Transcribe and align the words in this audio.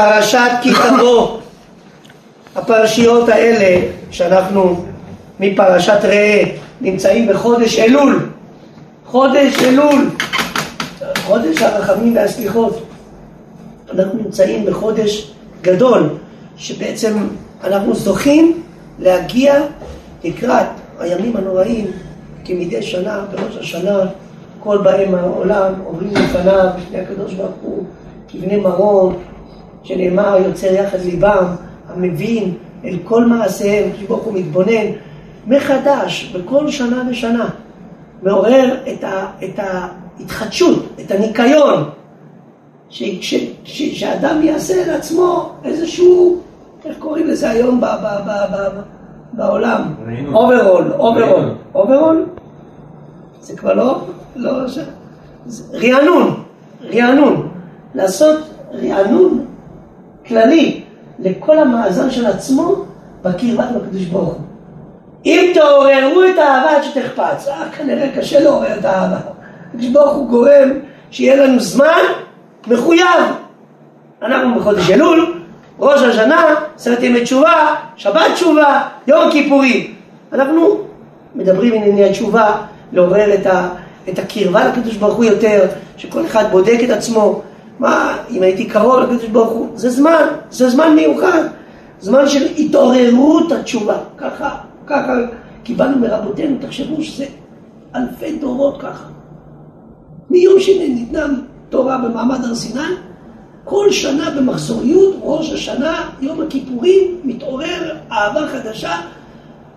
פרשת 0.00 0.50
כי 0.62 0.70
תבוא, 0.74 1.38
הפרשיות 2.56 3.28
האלה 3.28 3.88
שאנחנו 4.10 4.84
מפרשת 5.40 5.98
ראה 6.02 6.42
נמצאים 6.80 7.28
בחודש 7.28 7.78
אלול, 7.78 8.30
חודש 9.06 9.62
אלול, 9.62 10.10
חודש 11.26 11.62
הרחמים 11.62 12.16
והסליחות, 12.16 12.86
אנחנו 13.94 14.18
נמצאים 14.18 14.64
בחודש 14.66 15.32
גדול 15.62 16.08
שבעצם 16.56 17.28
אנחנו 17.64 17.94
זוכים 17.94 18.62
להגיע 18.98 19.62
לקראת 20.24 20.66
הימים 20.98 21.36
הנוראים 21.36 21.86
כמדי 22.44 22.82
שנה 22.82 23.24
בראש 23.32 23.56
השנה 23.56 23.98
כל 24.60 24.78
באי 24.78 25.06
העולם 25.14 25.72
עוברים 25.84 26.10
לפניו, 26.14 26.68
לפני 26.78 27.00
הקדוש 27.00 27.34
ברוך 27.34 27.54
הוא, 27.62 27.84
כבני 28.28 28.56
מרון 28.56 29.16
שנאמר 29.86 30.36
יוצר 30.46 30.74
יחד 30.74 30.98
ליבם, 31.00 31.44
המבין 31.88 32.54
אל 32.84 32.96
כל 33.04 33.24
מעשיהם, 33.24 33.92
קודש 33.92 34.08
ברוך 34.08 34.24
הוא 34.24 34.34
מתבונן 34.34 34.86
מחדש 35.46 36.34
בכל 36.34 36.70
שנה 36.70 37.02
ושנה, 37.10 37.48
מעורר 38.22 38.76
את, 38.92 39.04
ה, 39.04 39.26
את 39.44 39.58
ההתחדשות, 39.58 40.86
את 41.00 41.10
הניקיון, 41.10 41.90
ש, 42.88 43.02
ש, 43.20 43.34
ש, 43.64 44.00
שאדם 44.00 44.42
יעשה 44.42 44.86
לעצמו 44.86 45.52
איזשהו, 45.64 46.40
איך 46.84 46.98
קוראים 46.98 47.26
לזה 47.26 47.50
היום 47.50 47.80
ב, 47.80 47.84
ב, 47.84 48.06
ב, 48.26 48.30
ב, 48.52 48.56
ב, 48.56 48.80
בעולם? 49.32 49.94
אוברול, 50.32 50.92
אוברול, 50.98 51.54
אוברול? 51.74 52.26
זה 53.40 53.56
כבר 53.56 53.74
לא, 53.74 54.00
לא, 54.36 54.50
רענון, 55.72 56.42
רענון, 56.94 57.48
לעשות 57.94 58.38
רענון 58.74 59.45
כללי 60.28 60.80
לכל 61.18 61.58
המאזן 61.58 62.10
של 62.10 62.26
עצמו 62.26 62.84
בקרבת 63.22 63.68
הקדוש 63.76 64.04
ברוך 64.04 64.28
הוא. 64.28 64.40
אם 65.26 65.52
תעוררו 65.54 66.24
את 66.24 66.38
האהבה 66.38 66.76
עד 66.76 66.82
שתחפץ, 66.82 67.48
אה, 67.48 67.70
כנראה 67.76 68.08
קשה 68.16 68.40
לעורר 68.40 68.78
את 68.78 68.84
האהבה. 68.84 69.16
הקדוש 69.68 69.86
ברוך 69.86 70.14
הוא 70.14 70.28
גורם 70.28 70.70
שיהיה 71.10 71.36
לנו 71.36 71.60
זמן 71.60 72.02
מחויב. 72.66 73.06
אנחנו 74.22 74.60
בחודש 74.60 74.90
אלול, 74.90 75.34
ראש 75.78 76.02
השנה, 76.02 76.54
עשרת 76.76 77.02
ימי 77.02 77.24
תשובה, 77.24 77.74
שבת 77.96 78.32
תשובה, 78.34 78.82
יום 79.06 79.30
כיפורים. 79.30 79.94
אנחנו 80.32 80.78
מדברים 81.34 81.74
ענייני 81.74 82.04
התשובה, 82.04 82.56
לעורר 82.92 83.34
את, 83.34 83.46
ה, 83.46 83.68
את 84.08 84.18
הקרבה 84.18 84.68
לקדוש 84.68 84.96
ברוך 84.96 85.16
הוא 85.16 85.24
יותר, 85.24 85.66
שכל 85.96 86.26
אחד 86.26 86.44
בודק 86.50 86.78
את 86.84 86.90
עצמו, 86.90 87.42
מה, 87.78 88.16
אם 88.30 88.42
הייתי 88.42 88.64
קרוב 88.64 89.00
לקדוש 89.00 89.28
ברוך 89.28 89.50
הוא, 89.50 89.68
זה 89.74 89.90
זמן, 89.90 90.26
זה 90.50 90.70
זמן 90.70 90.94
מיוחד, 90.94 91.42
זמן 92.00 92.28
של 92.28 92.46
התעוררות 92.58 93.52
התשובה, 93.52 93.98
ככה, 94.18 94.56
ככה 94.86 95.12
קיבלנו 95.62 95.98
מרבותינו, 95.98 96.56
תחשבו 96.60 97.02
שזה 97.02 97.24
אלפי 97.94 98.38
דורות 98.38 98.80
ככה. 98.80 99.04
מיום 100.30 100.60
שניתנה 100.60 101.26
תורה 101.68 101.98
במעמד 101.98 102.44
הר 102.44 102.54
סיני, 102.54 102.80
כל 103.64 103.90
שנה 103.90 104.30
במחזוריות, 104.30 105.16
ראש 105.22 105.52
השנה, 105.52 106.10
יום 106.20 106.42
הכיפורים, 106.42 107.20
מתעורר 107.24 107.96
אהבה 108.12 108.48
חדשה 108.48 109.00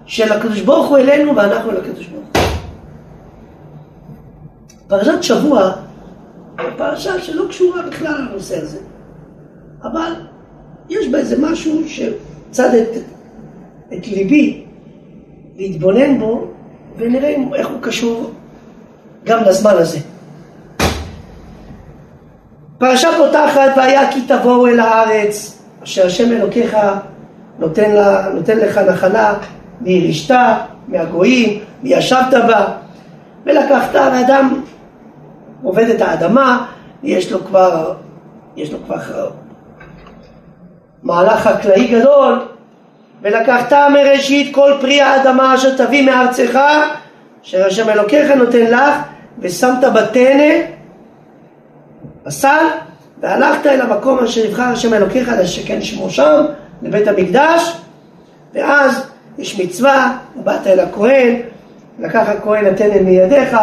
של 0.05 0.31
הקדוש 0.31 0.61
ברוך 0.61 0.87
הוא 0.87 0.97
אלינו 0.97 1.35
ואנחנו 1.35 1.71
לקדוש 1.71 2.05
ברוך 2.05 2.25
הוא. 2.35 2.43
פרשת 4.87 5.23
שבוע 5.23 5.71
פרשה 6.77 7.19
שלא 7.19 7.45
קשורה 7.49 7.81
בכלל 7.81 8.21
לנושא 8.21 8.61
הזה. 8.61 8.79
אבל 9.83 10.11
יש 10.89 11.07
בה 11.07 11.17
איזה 11.17 11.35
משהו 11.39 11.81
שצד 11.87 12.75
את, 12.75 12.89
את 13.93 14.07
ליבי 14.07 14.65
להתבונן 15.55 16.19
בו, 16.19 16.47
ונראה 16.97 17.35
איך 17.55 17.67
הוא 17.67 17.81
קשור 17.81 18.31
גם 19.25 19.43
לזמן 19.43 19.73
הזה. 19.75 19.99
פרשה 22.77 23.09
פותחת, 23.17 23.71
והיה 23.77 24.11
כי 24.11 24.21
תבואו 24.21 24.67
אל 24.67 24.79
הארץ, 24.79 25.63
אשר 25.83 26.05
השם 26.05 26.31
אלוקיך 26.31 26.77
נותן, 27.59 27.91
לה, 27.91 28.29
נותן 28.33 28.57
לך 28.57 28.77
נחלה, 28.77 29.33
וירשת 29.81 30.35
מהגויים, 30.87 31.59
וישבת 31.83 32.33
בה, 32.47 32.65
ולקחת, 33.45 33.95
ואדם 33.95 34.61
עובד 35.63 35.89
את 35.89 36.01
האדמה, 36.01 36.65
יש 37.03 37.31
לו 37.31 37.45
כבר, 37.45 37.93
יש 38.55 38.71
לו 38.71 38.77
כבר 38.85 39.29
מהלך 41.03 41.47
חקלאי 41.47 41.87
גדול, 41.87 42.39
ולקחת 43.21 43.73
מראשית 43.93 44.55
כל 44.55 44.73
פרי 44.81 45.01
האדמה 45.01 45.55
אשר 45.55 45.77
תביא 45.77 46.05
מארצך, 46.05 46.59
אשר 47.43 47.65
השם 47.65 47.89
אלוקיך 47.89 48.31
נותן 48.31 48.65
לך, 48.65 48.95
ושמת 49.39 49.83
בטנא, 49.95 50.53
בסל, 52.25 52.65
והלכת 53.21 53.65
אל 53.65 53.81
המקום 53.81 54.19
אשר 54.19 54.45
יבחר 54.45 54.63
השם 54.63 54.93
אלוקיך 54.93 55.31
לשכן 55.39 55.81
שמו 55.81 56.09
שם, 56.09 56.45
לבית 56.81 57.07
המקדש, 57.07 57.77
ואז 58.53 59.09
יש 59.37 59.59
מצווה, 59.59 60.17
ובאת 60.37 60.67
אל 60.67 60.79
הכהן, 60.79 61.35
לקח 61.99 62.27
הכהן 62.27 62.65
הטנא 62.65 63.01
מידיך, 63.01 63.57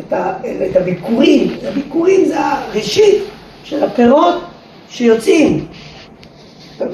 את, 0.00 0.12
ה, 0.12 0.32
את 0.70 0.76
הביקורים, 0.76 1.48
הביקורים 1.68 2.24
זה 2.24 2.40
הראשית 2.40 3.24
של 3.64 3.84
הפירות 3.84 4.34
שיוצאים, 4.88 5.66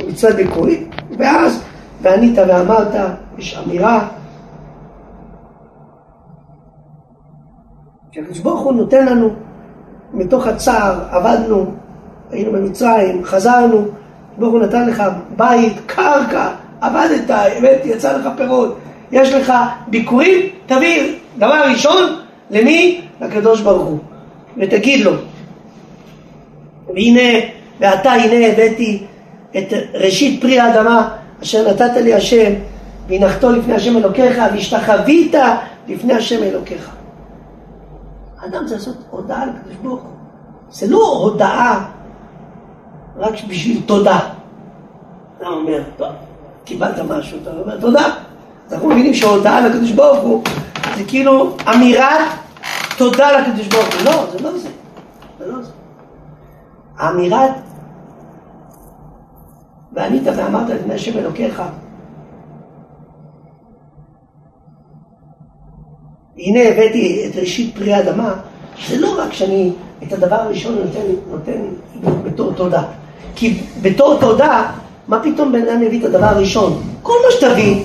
מצוות 0.09 0.35
ביקורים, 0.37 0.91
ואז 1.19 1.63
וענית 2.03 2.39
ואמרת, 2.39 2.95
יש 3.39 3.59
אמירה. 3.65 4.09
שהקדוש 8.13 8.39
ברוך 8.39 8.61
הוא 8.61 8.73
נותן 8.73 9.07
לנו 9.07 9.31
מתוך 10.13 10.47
הצער, 10.47 11.01
עבדנו, 11.11 11.73
היינו 12.31 12.53
במצרים, 12.53 13.25
חזרנו, 13.25 13.87
ברוך 14.39 14.53
הוא 14.53 14.61
נתן 14.61 14.89
לך 14.89 15.03
בית, 15.37 15.73
קרקע, 15.87 16.51
עבדת, 16.81 17.31
הבאת, 17.31 17.81
יצא 17.85 18.17
לך 18.17 18.29
פירות, 18.37 18.77
יש 19.13 19.33
לך 19.33 19.53
ביקורים, 19.89 20.41
תביא, 20.67 21.19
דבר 21.39 21.63
ראשון, 21.71 22.26
למי? 22.51 23.01
לקדוש 23.21 23.61
ברוך 23.61 23.89
הוא. 23.89 23.99
ותגיד 24.57 25.05
לו, 25.05 25.13
והנה, 26.95 27.47
ועתה 27.81 28.13
הנה 28.13 28.47
הבאתי 28.47 29.03
את 29.59 29.73
ראשית 29.95 30.43
פרי 30.43 30.61
האדמה 30.61 31.09
אשר 31.43 31.71
נתת 31.71 31.97
לי 31.97 32.15
השם, 32.15 32.53
והנחתו 33.09 33.53
לפני 33.53 33.75
השם 33.75 33.97
אלוקיך, 33.97 34.43
והשתחווית 34.53 35.35
לפני 35.89 36.15
השם 36.15 36.43
אלוקיך. 36.43 36.91
האדם 38.41 38.67
צריך 38.67 38.81
לעשות 38.81 38.97
הודעה 39.11 39.47
לקדוש 39.47 39.77
ברוך 39.83 40.03
הוא. 40.03 40.11
זה 40.71 40.87
לא 40.87 41.19
הודעה 41.23 41.85
רק 43.17 43.35
בשביל 43.49 43.81
תודה. 43.87 44.19
אתה 45.39 45.47
אומר, 45.47 45.83
טוב, 45.97 46.09
קיבלת 46.65 46.99
משהו, 46.99 47.39
אתה 47.43 47.51
אומר 47.51 47.81
תודה. 47.81 48.05
אנחנו 48.73 48.89
מבינים 48.89 49.15
שהודעה 49.15 49.69
לקדוש 49.69 49.91
ברוך 49.91 50.19
הוא 50.19 50.43
זה 50.97 51.05
כאילו 51.09 51.57
אמירת 51.75 52.21
תודה 52.97 53.33
לקדוש 53.33 53.67
ברוך 53.67 53.87
הוא. 53.95 54.05
לא, 54.05 54.27
זה 54.33 54.39
לא 54.43 54.59
זה. 54.59 54.69
לא. 55.41 55.59
האמירת 56.99 57.51
וענית 59.93 60.23
ואמרת 60.37 60.71
לפני 60.71 60.95
השם 60.95 61.19
אלוקיך 61.19 61.63
הנה 66.39 66.61
הבאתי 66.61 67.31
את 67.31 67.37
ראשית 67.37 67.77
פרי 67.77 68.01
אדמה 68.01 68.35
זה 68.89 68.99
לא 68.99 69.15
רק 69.19 69.33
שאני 69.33 69.73
את 70.03 70.13
הדבר 70.13 70.37
הראשון 70.37 70.75
נותן, 70.75 71.01
נותן 71.31 71.61
בתור 72.25 72.53
תודה 72.53 72.83
כי 73.35 73.61
בתור 73.83 74.21
תודה 74.21 74.73
מה 75.09 75.23
פתאום 75.23 75.53
בן 75.53 75.69
אדם 75.69 75.83
יביא 75.83 76.01
את 76.01 76.05
הדבר 76.05 76.27
הראשון 76.27 76.83
כל 77.03 77.15
מה 77.25 77.33
שתביא 77.33 77.85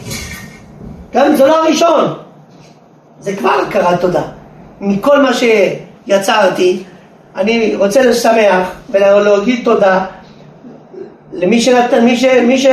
גם 1.13 1.25
אם 1.25 1.35
זה 1.35 1.47
לא 1.47 1.63
הראשון 1.63 2.13
זה 3.21 3.35
כבר 3.35 3.49
הכרת 3.67 4.01
תודה. 4.01 4.21
מכל 4.81 5.21
מה 5.21 5.31
שיצרתי, 5.33 6.83
אני 7.35 7.75
רוצה 7.75 8.05
לשמח 8.05 8.67
ולהגיד 8.89 9.65
תודה 9.65 10.05
למי 11.33 11.61
שנתן, 11.61 12.05
מי, 12.05 12.17
ש, 12.17 12.25
מי, 12.25 12.57
ש, 12.57 12.67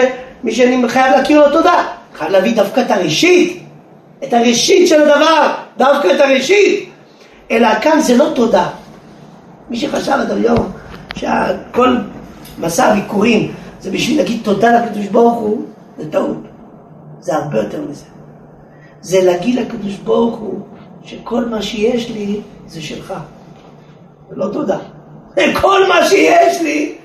מי 0.45 0.53
שאני 0.53 0.89
חייב 0.89 1.17
להכיר 1.17 1.41
לו 1.41 1.53
תודה. 1.53 1.85
חייב 2.19 2.31
להביא 2.31 2.57
דווקא 2.57 2.81
את 2.81 2.91
הראשית, 2.91 3.63
את 4.25 4.33
הראשית 4.33 4.89
של 4.89 5.03
הדבר, 5.03 5.55
דווקא 5.77 6.09
את 6.17 6.21
הראשית. 6.21 6.91
אלא 7.51 7.69
כאן 7.81 8.01
זה 8.01 8.17
לא 8.17 8.29
תודה. 8.35 8.69
מי 9.71 9.77
שחשב 9.77 10.13
עד 10.13 10.31
היום 10.31 10.73
שכל 11.17 11.97
מסע 12.59 12.87
הביקורים 12.87 13.53
זה 13.81 13.91
בשביל 13.91 14.17
להגיד 14.17 14.41
תודה 14.43 14.81
לקדוש 14.81 15.07
ברוך 15.07 15.39
הוא, 15.39 15.63
זה 15.99 16.11
טעות. 16.11 16.37
זה 17.21 17.35
הרבה 17.35 17.59
יותר 17.59 17.81
מזה. 17.91 18.05
זה 19.01 19.25
להגיד 19.25 19.55
לקדוש 19.55 19.95
ברוך 19.95 20.37
הוא 20.37 20.61
שכל 21.05 21.45
מה 21.45 21.63
שיש 21.63 22.11
לי 22.11 22.41
זה 22.67 22.83
שלך. 22.83 23.15
לא 24.31 24.47
תודה. 24.53 24.79
כל 25.63 25.89
מה 25.89 26.07
שיש 26.09 26.61
לי 26.63 26.99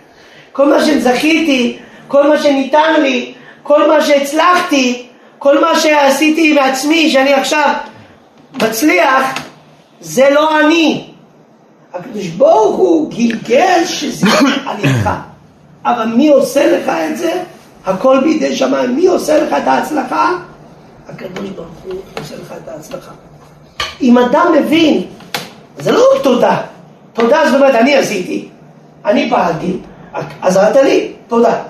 כל 0.54 0.70
מה 0.70 0.86
שזכיתי, 0.86 1.78
כל 2.08 2.30
מה 2.30 2.38
שניתן 2.38 3.02
לי, 3.02 3.34
כל 3.64 3.88
מה 3.88 4.02
שהצלחתי, 4.02 5.06
כל 5.40 5.62
מה 5.62 5.80
שעשיתי 5.80 6.54
מעצמי, 6.54 7.10
שאני 7.10 7.34
עכשיו 7.34 7.74
מצליח, 8.54 9.26
זה 10.02 10.30
לא 10.30 10.60
אני. 10.60 11.08
הקדוש 11.94 12.28
ברוך 12.28 12.76
הוא 12.76 13.12
גלגל 13.12 13.86
שזה 13.86 14.28
עליך. 14.68 15.10
אבל 15.86 16.06
מי 16.06 16.30
עושה 16.30 16.78
לך 16.78 16.90
את 16.90 17.18
זה? 17.18 17.44
הכל 17.86 18.20
בידי 18.24 18.56
שמיים. 18.56 18.96
מי 18.96 19.08
עושה 19.08 19.44
לך 19.44 19.54
את 19.54 19.68
ההצלחה? 19.68 20.32
הקדוש 21.10 21.50
ברוך 21.50 21.68
הוא 21.86 21.94
עושה 22.20 22.36
לך 22.36 22.54
את 22.64 22.68
ההצלחה. 22.68 23.12
אם 24.02 24.18
אדם 24.18 24.48
מבין, 24.60 25.04
זה 25.78 25.92
לא 25.92 26.04
תודה. 26.24 26.62
תודה 27.14 27.40
זאת 27.46 27.56
אומרת, 27.56 27.76
אני 27.76 27.96
עשיתי, 27.96 28.48
אני 29.06 29.30
פעלתי, 29.30 29.78
עזרת 30.42 30.76
לי, 30.76 31.12
תודה. 31.28 31.62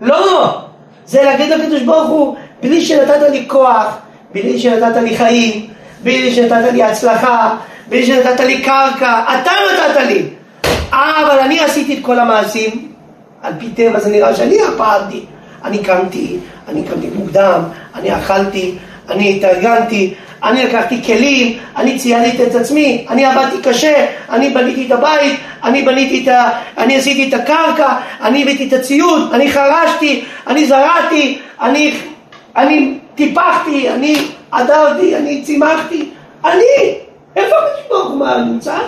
לא, 0.00 0.60
זה 1.06 1.22
להגיד 1.22 1.50
לקדוש 1.50 1.82
ברוך 1.82 2.08
הוא, 2.08 2.36
בלי 2.60 2.84
שנתת 2.84 3.30
לי 3.30 3.44
כוח, 3.48 3.96
בלי 4.34 4.58
שנתת 4.58 4.96
לי 4.96 5.16
חיים, 5.16 5.66
בלי 6.02 6.34
שנתת 6.34 6.72
לי 6.72 6.82
הצלחה, 6.82 7.56
בלי 7.88 8.06
שנתת 8.06 8.40
לי 8.40 8.62
קרקע, 8.62 9.22
אתה 9.22 9.50
נתת 9.72 10.00
לי. 10.06 10.28
אבל 10.90 11.38
אני 11.40 11.60
עשיתי 11.60 11.98
את 11.98 12.04
כל 12.04 12.18
המעשים, 12.18 12.92
על 13.42 13.52
פי 13.58 13.68
טבע 13.70 14.00
זה 14.00 14.10
נראה 14.10 14.34
שאני 14.34 14.56
פעלתי. 14.76 15.24
אני 15.64 15.78
קמתי, 15.78 16.38
אני 16.68 16.82
קמתי 16.84 17.06
מוקדם, 17.14 17.62
אני 18.00 18.16
אכלתי, 18.16 18.74
אני 19.08 19.36
התארגנתי, 19.36 20.14
אני 20.42 20.64
לקחתי 20.64 21.02
כלים, 21.02 21.58
אני 21.76 21.98
ציידתי 21.98 22.42
את 22.42 22.54
עצמי, 22.54 23.06
אני 23.10 23.24
עבדתי 23.24 23.56
קשה, 23.62 24.06
אני 24.30 24.50
בניתי 24.50 24.86
את 24.86 24.92
הבית, 24.92 25.40
אני 25.64 25.82
בניתי 25.82 26.22
את 26.22 26.28
ה... 26.28 26.50
אני 26.78 26.96
עשיתי 26.96 27.28
את 27.28 27.40
הקרקע, 27.40 27.88
אני 28.22 28.42
הבאתי 28.42 28.68
את 28.68 28.72
הציוד, 28.72 29.30
אני 29.32 29.52
חרשתי, 29.52 30.24
אני 30.46 30.66
זרעתי, 30.66 31.38
אני, 31.60 31.94
אני 32.56 32.98
טיפחתי, 33.14 33.88
אני 33.88 34.16
עדרתי, 34.50 35.16
אני 35.16 35.42
צימחתי, 35.42 36.08
אני! 36.44 36.94
איפה 37.36 37.56
המשפוך 37.56 38.14
מה 38.18 38.36
נמצא? 38.36 38.78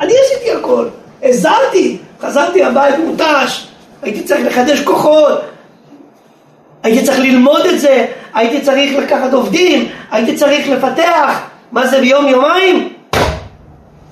אני 0.00 0.12
עשיתי 0.24 0.50
הכל, 0.50 0.88
עזרתי, 1.22 1.96
חזרתי 2.20 2.64
הבית 2.64 2.94
מותש, 2.98 3.66
הייתי 4.02 4.22
צריך 4.22 4.46
לחדש 4.46 4.80
כוחות, 4.80 5.40
הייתי 6.82 7.04
צריך 7.04 7.18
ללמוד 7.18 7.66
את 7.66 7.80
זה, 7.80 8.06
הייתי 8.34 8.60
צריך 8.60 8.98
לקחת 8.98 9.32
עובדים, 9.32 9.88
הייתי 10.10 10.36
צריך 10.36 10.68
לפתח, 10.68 11.40
מה 11.72 11.86
זה 11.86 12.00
ביום 12.00 12.28
יומיים? 12.28 12.92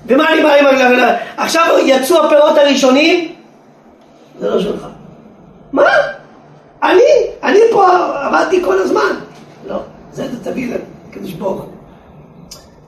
ומה 0.07 0.33
אני 0.33 0.43
בא 0.43 0.53
עם 0.53 0.65
הגלגל? 0.65 1.13
עכשיו 1.37 1.75
יצאו 1.85 2.25
הפירות 2.25 2.57
הראשונים? 2.57 3.31
זה 4.39 4.49
לא 4.49 4.59
שלך. 4.59 4.85
מה? 5.73 5.89
אני, 6.83 7.01
אני 7.43 7.59
פה 7.71 7.87
עבדתי 8.21 8.63
כל 8.63 8.79
הזמן. 8.79 9.15
לא, 9.67 9.79
זה 10.13 10.25
אתה 10.25 10.51
תביא 10.51 10.73
לקדוש 11.09 11.31
ברוך. 11.31 11.65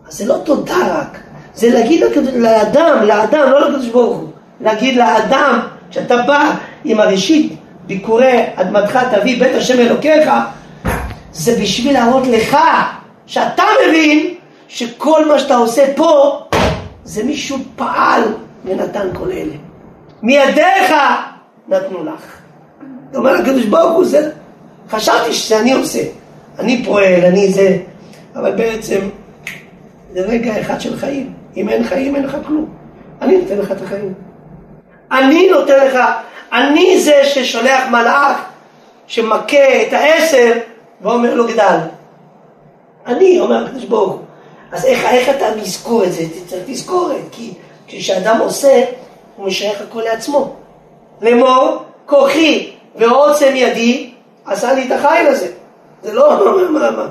אז 0.08 0.18
זה 0.18 0.26
לא 0.26 0.38
תודה 0.44 1.00
רק, 1.00 1.20
זה 1.54 1.70
להגיד 1.70 2.04
לאדם, 2.34 3.04
לאדם, 3.06 3.50
לא 3.52 3.70
לקדוש 3.70 3.88
ברוך 3.88 4.18
הוא, 4.18 4.30
להגיד 4.62 4.96
לאדם, 4.96 5.60
כשאתה 5.90 6.18
בא 6.18 6.52
עם 6.84 7.00
הראשית 7.00 7.54
ביקורי 7.88 8.44
אדמתך 8.56 9.00
תביא 9.12 9.40
בית 9.40 9.56
השם 9.56 9.80
אלוקיך, 9.80 10.30
זה 11.32 11.62
בשביל 11.62 11.94
להראות 11.94 12.28
לך 12.28 12.58
שאתה 13.26 13.64
מבין 13.88 14.34
שכל 14.68 15.26
מה 15.28 15.40
שאתה 15.40 15.56
עושה 15.56 15.84
פה 15.96 16.40
זה 17.04 17.24
מישהו 17.24 17.58
פעל 17.76 18.22
ונתן 18.66 19.08
כל 19.14 19.32
אלה. 19.32 19.54
מידיך 20.22 20.94
נתנו 21.68 22.06
לך. 22.06 22.38
אומר 23.16 23.34
לקדוש 23.34 23.66
ברוך 23.66 23.92
הוא, 23.92 24.06
זה... 24.06 24.32
חשבתי 24.90 25.34
שזה 25.34 25.60
אני 25.60 25.74
עושה. 25.74 26.04
אני 26.60 26.86
פועל, 26.86 27.26
אני 27.26 27.52
זה, 27.52 27.78
אבל 28.36 28.56
בעצם 28.56 29.00
זה 30.14 30.22
רגע 30.22 30.62
אחד 30.62 30.82
של 30.82 30.98
חיים. 30.98 31.34
אם 31.58 31.70
אין 31.70 31.84
חיים, 31.84 32.16
אין 32.16 32.24
לך 32.24 32.38
כלום. 32.48 32.70
אני 33.22 33.38
נותן 33.38 33.58
לך 33.58 33.72
את 33.72 33.82
החיים. 33.82 34.14
אני 35.12 35.50
נותן 35.52 35.86
לך 35.86 36.00
אני 36.54 37.00
זה 37.00 37.22
ששולח 37.24 37.84
מלאך 37.92 38.38
שמכה 39.08 39.82
את 39.88 39.94
העשר 39.94 40.54
ואומר 41.02 41.36
לו 41.36 41.48
גדל. 41.48 41.78
אני, 43.06 43.40
אומר 43.40 43.66
הקדוש 43.66 43.84
ברוך 43.84 44.12
הוא. 44.12 44.20
אז 44.72 44.86
איך, 44.86 45.06
איך 45.06 45.30
אתה 45.30 45.46
מזכור 45.56 46.04
את 46.04 46.14
זה? 46.14 46.24
צריך 46.48 46.64
תזכורת, 46.68 47.22
כי 47.32 47.54
כשאדם 47.88 48.40
עושה, 48.40 48.84
הוא 49.36 49.48
משייך 49.48 49.82
הכל 49.82 50.02
לעצמו. 50.02 50.56
לאמור, 51.22 51.84
כוחי 52.06 52.72
ועוצם 52.96 53.52
ידי 53.56 54.12
עשה 54.46 54.74
לי 54.74 54.88
את 54.88 54.92
החיל 54.92 55.28
הזה. 55.28 55.52
זה 56.02 56.14
לא, 56.14 56.54
מה, 56.72 56.92
מה, 56.92 57.06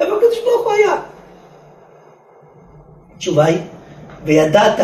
איפה 0.00 0.14
הקדוש 0.14 0.38
ברוך 0.44 0.64
הוא 0.64 0.72
היה? 0.72 0.96
התשובה 3.16 3.44
היא, 3.44 3.58
וידעת 4.24 4.80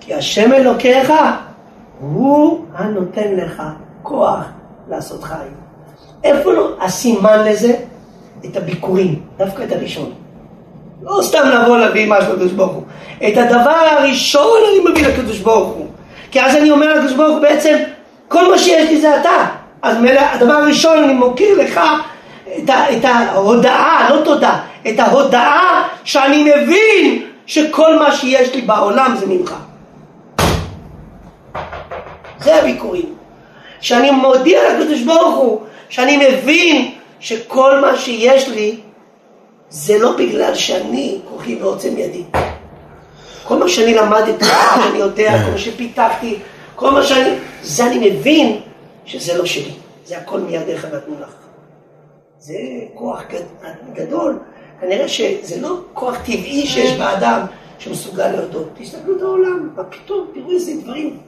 כי 0.00 0.14
השם 0.14 0.52
אלוקיך 0.52 1.12
הוא 2.00 2.64
הנותן 2.74 3.34
לך 3.36 3.62
כוח 4.02 4.44
לעשות 4.88 5.22
חיים. 5.24 5.52
איפה 6.24 6.52
לא 6.52 6.70
הסימן 6.80 7.44
לזה? 7.44 7.74
את 8.44 8.56
הביקורים, 8.56 9.20
דווקא 9.38 9.62
את 9.62 9.72
הראשון. 9.72 10.12
לא 11.02 11.20
סתם 11.22 11.48
לבוא 11.48 11.78
להביא 11.78 12.06
משהו 12.08 12.32
לקדוש 12.32 12.52
ברוך 12.52 12.72
הוא. 12.72 12.82
את 13.16 13.36
הדבר 13.36 13.70
הראשון 13.70 14.58
אני 14.70 14.90
מביא 14.90 15.06
לקדוש 15.06 15.38
ברוך 15.38 15.68
הוא. 15.68 15.86
כי 16.30 16.40
אז 16.40 16.56
אני 16.56 16.70
אומר 16.70 16.94
לקדוש 16.94 17.12
ברוך 17.12 17.30
הוא 17.30 17.40
בעצם, 17.40 17.76
כל 18.28 18.50
מה 18.50 18.58
שיש 18.58 18.90
לי 18.90 19.00
זה 19.00 19.20
אתה. 19.20 19.46
אז 19.82 19.96
הדבר 20.18 20.52
הראשון 20.52 21.04
אני 21.04 21.12
מוקיר 21.12 21.62
לך 21.62 21.80
את, 22.58 22.70
ה, 22.70 22.92
את 22.96 23.04
ההודעה, 23.04 24.10
לא 24.10 24.20
תודה, 24.24 24.60
את 24.88 24.98
ההודעה 24.98 25.88
שאני 26.04 26.42
מבין 26.42 27.22
שכל 27.46 27.98
מה 27.98 28.12
שיש 28.12 28.54
לי 28.54 28.60
בעולם 28.60 29.14
זה 29.18 29.26
ממך. 29.26 29.54
זה 32.48 32.56
הביקורים. 32.56 33.14
שאני 33.80 34.10
מודיע 34.10 34.60
לקדוש 34.78 35.02
ברוך 35.02 35.36
הוא, 35.36 35.60
שאני 35.88 36.16
מבין 36.16 36.90
שכל 37.20 37.80
מה 37.80 37.96
שיש 37.96 38.48
לי 38.48 38.76
זה 39.70 39.98
לא 39.98 40.16
בגלל 40.16 40.54
שאני 40.54 41.18
כוחי 41.28 41.56
ועוצם 41.60 41.98
ידי. 41.98 42.24
כל 43.44 43.58
מה 43.58 43.68
שאני 43.68 43.94
למדתי, 43.94 44.44
כל 44.44 44.76
מה 44.76 44.82
שאני 44.84 44.98
יודע, 44.98 45.44
כל 45.44 45.50
מה 45.50 45.58
שפיתחתי, 45.58 46.36
כל 46.74 46.90
מה 46.90 47.02
שאני... 47.02 47.30
זה 47.62 47.86
אני 47.86 48.10
מבין 48.10 48.60
שזה 49.04 49.38
לא 49.38 49.46
שלי, 49.46 49.72
זה 50.04 50.18
הכל 50.18 50.40
מידיך 50.40 50.84
נתנו 50.84 51.14
לך. 51.20 51.34
זה 52.38 52.54
כוח 52.94 53.22
גדול. 53.94 54.38
כנראה 54.80 55.08
שזה 55.08 55.60
לא 55.60 55.80
כוח 55.92 56.16
טבעי 56.16 56.66
שיש 56.66 56.98
באדם 56.98 57.40
שמסוגל 57.78 58.28
להודות. 58.28 58.68
תסתכלו 58.78 59.16
את 59.16 59.22
העולם, 59.22 59.70
מה 59.76 59.84
פתאום, 59.84 60.26
תראו 60.34 60.50
איזה 60.52 60.72
דברים 60.82 61.18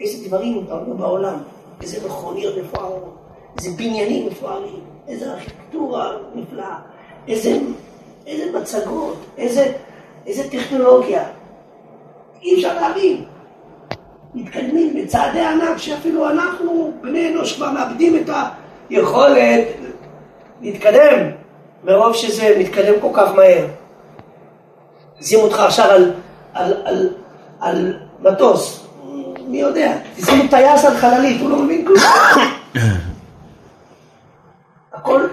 איזה 0.00 0.28
דברים 0.28 0.58
התעוררו 0.64 0.94
בעולם, 0.94 1.38
איזה 1.82 2.06
מכוניות 2.06 2.54
מפוארות, 2.56 3.16
איזה 3.58 3.70
בניינים 3.76 4.26
מפוארים, 4.26 4.80
איזה 5.08 5.32
ארכיטקטורה 5.32 6.12
נפלאה, 6.34 6.78
איזה, 7.28 7.58
איזה 8.26 8.58
מצגות, 8.58 9.16
איזה, 9.38 9.72
איזה 10.26 10.50
טכנולוגיה. 10.50 11.24
אי 12.42 12.54
אפשר 12.54 12.74
להבין. 12.74 13.24
מתקדמים 14.34 14.94
בצעדי 14.94 15.40
ענק 15.40 15.78
שאפילו 15.78 16.30
אנחנו, 16.30 16.92
בני 17.02 17.32
אנוש, 17.32 17.56
כבר 17.56 17.70
מאבדים 17.70 18.16
את 18.16 18.30
היכולת 18.90 19.64
להתקדם 20.60 21.30
מרוב 21.84 22.14
שזה 22.14 22.56
מתקדם 22.58 23.00
כל 23.00 23.08
כך 23.14 23.34
מהר. 23.34 23.66
שים 25.20 25.38
אותך 25.40 25.60
עכשיו 25.60 25.90
על, 25.90 26.12
על, 26.54 26.74
על, 26.84 27.08
על 27.60 27.98
מטוס, 28.20 28.85
מי 29.46 29.58
יודע, 29.58 29.96
תשימו 30.16 30.48
טייס 30.50 30.84
על 30.84 30.96
חללית, 30.96 31.40
הוא 31.40 31.50
לא 31.50 31.56
מבין 31.56 31.86
כלום. 31.86 31.98
הכל 34.92 35.26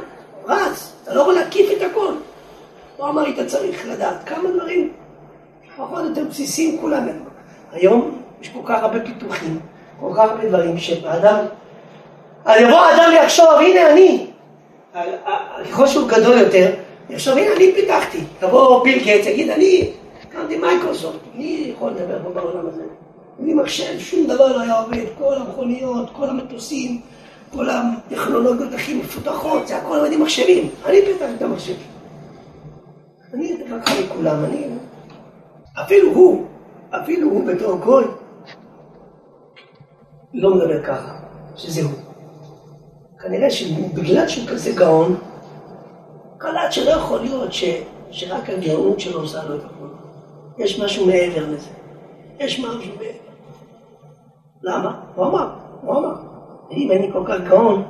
רץ, 0.47 0.93
אתה 1.03 1.13
לא 1.13 1.21
יכול 1.21 1.33
להקיף 1.33 1.69
את 1.77 1.91
הכל. 1.91 2.13
לא 2.99 3.09
אמר, 3.09 3.21
היית 3.25 3.39
צריך 3.47 3.87
לדעת 3.87 4.15
כמה 4.25 4.49
דברים, 4.49 4.91
פחות 5.77 6.03
יותר 6.03 6.23
בסיסיים 6.29 6.77
כולם. 6.81 7.07
היום 7.71 8.21
יש 8.41 8.49
כל 8.49 8.59
כך 8.65 8.83
הרבה 8.83 8.99
פיתוחים, 8.99 9.59
כל 9.99 10.11
כך 10.15 10.19
הרבה 10.19 10.49
דברים 10.49 10.77
שבאדם, 10.77 11.45
יבוא 12.59 12.77
האדם 12.77 13.11
ויחשוב, 13.13 13.45
הנה 13.59 13.91
אני, 13.91 14.27
ככל 15.71 15.87
שהוא 15.87 16.09
גדול 16.09 16.37
יותר, 16.37 16.71
יחשוב, 17.09 17.37
הנה 17.37 17.55
אני 17.55 17.73
פיתחתי. 17.75 18.19
יבוא 18.43 18.83
ביל 18.83 19.03
גייטס, 19.03 19.27
יגיד, 19.27 19.49
אני 19.49 19.89
קמתי 20.29 20.57
מייקרוסופט, 20.57 21.19
מי 21.35 21.73
יכול 21.75 21.91
לדבר 21.91 22.17
פה 22.23 22.29
בעולם 22.29 22.67
הזה? 22.67 22.83
בלי 23.39 23.53
מחשב 23.53 23.99
שום 23.99 24.27
דבר 24.27 24.57
לא 24.57 24.61
היה 24.61 24.79
עובד, 24.79 25.05
כל 25.17 25.35
המכוניות, 25.35 26.09
כל 26.15 26.29
המטוסים, 26.29 27.01
כל 27.53 27.67
הטכנולוגיות 27.69 28.73
הכי 28.73 28.93
מפותחות, 28.93 29.67
זה 29.67 29.77
הכל 29.77 29.97
עובד 29.97 30.11
עם 30.11 30.21
מחשבים. 30.21 30.69
אני 30.85 30.97
פיתחתי 31.01 31.25
את 31.37 31.41
המחשב. 31.41 31.73
אני 33.33 33.57
חכם 33.69 34.03
מכולם, 34.05 34.45
אני... 34.45 34.67
אפילו 35.81 36.13
הוא, 36.13 36.45
אפילו 36.89 37.29
הוא 37.29 37.45
בתור 37.47 37.77
גוי, 37.77 38.03
לא 40.33 40.55
מדבר 40.55 40.83
ככה, 40.83 41.13
שזה 41.55 41.81
הוא. 41.81 41.91
כנראה 43.19 43.49
שבגלל 43.49 44.27
שהוא 44.27 44.47
כזה 44.47 44.71
גאון, 44.71 45.15
קלט 46.37 46.71
שלא 46.71 46.91
יכול 46.91 47.19
להיות 47.19 47.53
ש, 47.53 47.63
שרק 48.11 48.49
הגאונות 48.49 48.99
שלו 48.99 49.19
עושה 49.19 49.43
לו 49.43 49.55
את 49.55 49.61
הכול. 49.65 49.89
יש 50.57 50.79
משהו 50.79 51.05
מעבר 51.05 51.51
לזה. 51.51 51.69
יש 52.39 52.59
משהו 52.59 52.79
מעבר. 52.79 53.05
למה? 54.63 55.01
הוא 55.15 55.25
אמר, 55.25 55.49
הוא 55.81 55.97
אמר. 55.97 56.15
אם 56.71 56.91
אני 56.91 57.09
כל 57.13 57.23
כך 57.27 57.35
גאון, 57.49 57.83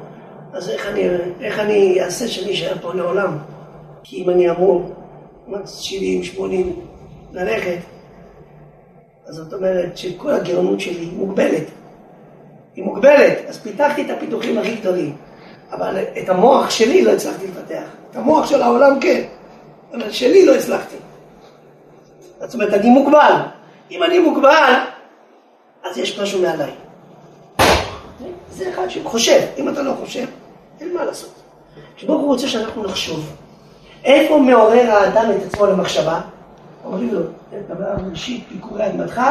אז 0.54 0.70
איך 0.70 0.88
אני, 0.88 1.10
איך 1.42 1.60
אני 1.60 2.04
אעשה 2.04 2.28
שאני 2.28 2.54
אשאר 2.54 2.78
פה 2.82 2.94
לעולם? 2.94 3.38
כי 4.04 4.24
אם 4.24 4.30
אני 4.30 4.50
אמור, 4.50 4.92
70, 5.66 6.24
80, 6.24 6.80
ללכת, 7.32 7.78
אז 9.26 9.36
זאת 9.36 9.54
אומרת 9.54 9.98
שכל 9.98 10.32
הגאונות 10.32 10.80
שלי 10.80 11.10
מוגבלת. 11.18 11.64
היא 12.76 12.84
מוגבלת, 12.84 13.38
אז 13.48 13.60
פיתחתי 13.60 14.06
את 14.06 14.10
הפיתוחים 14.10 14.58
הכי 14.58 14.76
גדולים. 14.76 15.16
אבל 15.72 16.04
את 16.24 16.30
המוח 16.30 16.70
שלי 16.70 17.02
לא 17.02 17.12
הצלחתי 17.12 17.48
לפתח. 17.48 17.84
את 18.12 18.16
המוח 18.16 18.46
של 18.50 18.62
העולם 18.62 19.00
כן, 19.00 19.24
אבל 19.94 20.12
שלי 20.12 20.46
לא 20.46 20.56
הצלחתי. 20.56 20.96
זאת 22.40 22.54
אומרת, 22.54 22.74
אני 22.74 22.90
מוגבל. 22.90 23.34
אם 23.92 24.04
אני 24.04 24.20
מוגבל, 24.20 24.74
אז 25.84 25.98
יש 25.98 26.20
משהו 26.20 26.42
מעליי. 26.42 26.72
זה 28.50 28.70
אחד 28.70 28.90
שחושב. 28.90 29.42
אם 29.58 29.70
אתה 29.70 29.82
לא 29.82 29.94
חושב, 30.00 30.26
אין 30.82 30.94
מה 30.94 31.06
לעשות. 31.06 31.34
כשברוך 31.96 32.22
הוא 32.22 32.28
רוצה 32.28 32.48
שאנחנו 32.48 32.84
נחשוב. 32.84 33.36
איפה 34.04 34.38
מעורר 34.38 34.92
האדם 34.92 35.32
את 35.32 35.44
עצמו 35.48 35.66
למחשבה? 35.66 36.22
אומרים 36.86 37.14
לו, 37.14 37.22
דבר 37.68 37.86
ראשית, 38.12 38.46
פיקורי 38.50 38.86
אדמתך, 38.86 39.22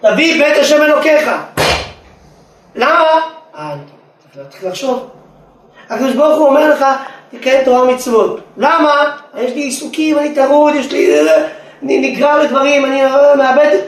תביא 0.00 0.44
בית 0.44 0.56
השם 0.58 0.82
אלוקיך. 0.82 1.30
למה? 2.74 3.20
אה, 3.54 3.74
צריך 4.50 4.64
לחשוב. 4.64 5.10
הקדוש 5.90 6.14
ברוך 6.14 6.38
הוא 6.38 6.48
אומר 6.48 6.70
לך, 6.70 6.84
תקיים 7.30 7.64
תורה 7.64 7.82
ומצוות. 7.82 8.40
למה? 8.56 9.16
יש 9.36 9.52
לי 9.52 9.60
עיסוקים, 9.60 10.18
אני 10.18 10.34
טרוד, 10.34 10.74
יש 10.74 10.92
לי... 10.92 11.10
אני 11.82 12.10
נגרר 12.10 12.42
לדברים, 12.42 12.84
אני 12.84 13.02
מאבד... 13.38 13.78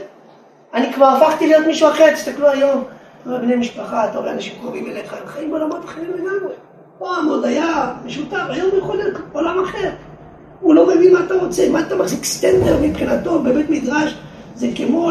אני 0.75 0.93
כבר 0.93 1.07
הפכתי 1.07 1.47
להיות 1.47 1.67
מישהו 1.67 1.89
אחר, 1.89 2.15
תסתכלו 2.15 2.49
היום. 2.51 2.85
אתה 3.23 3.31
רואה 3.31 3.41
בני 3.41 3.57
משפחה, 3.57 4.11
אתה 4.11 4.19
רואה 4.19 4.33
אנשים 4.33 4.53
קרובים 4.61 4.87
אליך, 4.87 5.13
הם 5.13 5.27
חיים 5.27 5.51
בעולמות 5.51 5.85
אחרים 5.85 6.11
לגמרי. 6.15 6.55
פעם 6.99 7.29
עוד 7.29 7.45
היה 7.45 7.93
משותף, 8.05 8.45
היום 8.49 8.71
הוא 8.71 8.79
יכול 8.79 8.97
להיות 8.97 9.15
עולם 9.33 9.65
אחר. 9.65 9.91
הוא 10.61 10.75
לא 10.75 10.87
מבין 10.87 11.13
מה 11.13 11.21
אתה 11.27 11.35
רוצה, 11.35 11.71
מה 11.71 11.81
אתה 11.81 11.97
מחזיק 11.97 12.25
סטנדר 12.25 12.79
מבחינתו 12.83 13.39
בבית 13.43 13.71
מדרש, 13.71 14.15
זה 14.55 14.69
כמו 14.77 15.11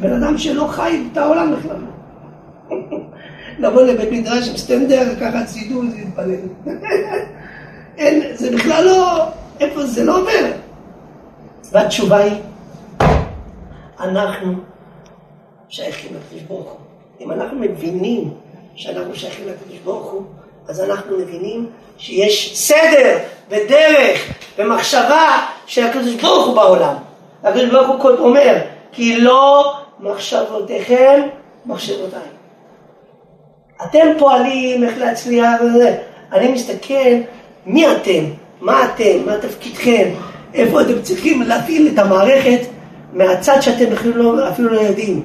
בן 0.00 0.22
אדם 0.22 0.38
שלא 0.38 0.66
חי 0.66 1.02
את 1.12 1.16
העולם 1.16 1.54
בכלל. 1.54 1.76
לבוא 3.58 3.82
לבית 3.82 4.12
מדרש 4.12 4.48
עם 4.48 4.56
סטנדר, 4.56 5.12
לקחת 5.12 5.46
סידור, 5.46 5.82
זה 5.90 5.96
להתפלל. 5.96 6.34
אין, 7.98 8.36
זה 8.36 8.50
בכלל 8.56 8.84
לא, 8.84 9.24
איפה 9.60 9.86
זה 9.86 10.04
לא 10.04 10.18
עובר. 10.18 10.67
והתשובה 11.72 12.16
היא, 12.16 12.40
אנחנו 14.00 14.52
שייכים 15.68 16.10
לקדוש 16.16 16.42
ברוך 16.42 16.70
הוא. 16.70 16.78
אם 17.20 17.32
אנחנו 17.32 17.58
מבינים 17.58 18.30
שאנחנו 18.74 19.14
שייכים 19.14 19.48
לקדוש 19.48 19.78
ברוך 19.84 20.10
הוא, 20.10 20.22
אז 20.68 20.80
אנחנו 20.80 21.18
מבינים 21.18 21.70
שיש 21.98 22.58
סדר 22.58 23.18
ודרך 23.48 24.32
ומחשבה 24.58 25.46
של 25.66 25.84
הקדוש 25.84 26.14
ברוך 26.14 26.46
הוא 26.46 26.54
בעולם. 26.54 26.94
הקדוש 27.44 27.70
ברוך 27.70 28.02
הוא 28.02 28.10
אומר, 28.10 28.56
כי 28.92 29.20
לא 29.20 29.72
מחשבותיכם 30.00 31.22
מחשבותיי. 31.66 32.28
אתם 33.84 34.06
פועלים 34.18 34.84
איך 34.84 34.98
להצליח 34.98 35.60
וזה. 35.60 35.98
אני 36.32 36.52
מסתכל, 36.52 37.10
מי 37.66 37.92
אתם? 37.92 38.24
מה 38.60 38.84
אתם? 38.84 39.26
מה 39.26 39.38
תפקידכם? 39.38 40.10
איפה 40.54 40.80
אתם 40.80 41.02
צריכים 41.02 41.42
להפעיל 41.42 41.88
את 41.94 41.98
המערכת 41.98 42.60
מהצד 43.12 43.60
שאתם 43.60 43.92
אפילו 43.92 44.36
לא, 44.36 44.48
אפילו 44.48 44.68
לא 44.74 44.80
יודעים. 44.80 45.22